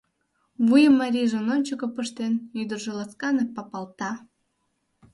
[0.65, 4.11] Вуйым марийжын ончыко пыштен, ӱдыржӧ ласканак папалта.